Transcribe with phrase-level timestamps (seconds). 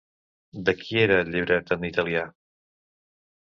[0.69, 2.27] De qui era el llibret en italià?